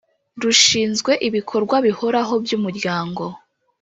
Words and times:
Rushinzwe 0.41 1.11
ibikorwa 1.27 1.75
bihoraho 1.85 2.33
by 2.43 2.51
umuryango 2.57 3.23